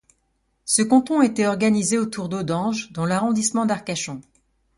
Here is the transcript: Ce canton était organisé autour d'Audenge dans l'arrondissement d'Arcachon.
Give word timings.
Ce 0.65 0.81
canton 0.81 1.21
était 1.21 1.45
organisé 1.45 1.99
autour 1.99 2.27
d'Audenge 2.27 2.91
dans 2.91 3.05
l'arrondissement 3.05 3.67
d'Arcachon. 3.67 4.19